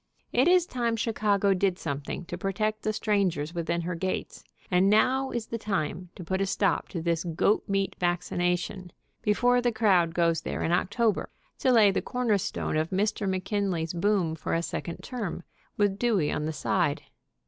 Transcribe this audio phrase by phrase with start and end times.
[0.33, 5.29] It is time Chicago did something to protect the strangers within her gates, and now
[5.29, 10.15] is the time to put a stop to this goat meat vaccination, before the crowd
[10.15, 11.29] goes there in October,
[11.59, 13.29] to lay the cornerstone of Mr.
[13.29, 15.43] McKinley's boom for a second term,
[15.77, 17.03] with Dewey on the side.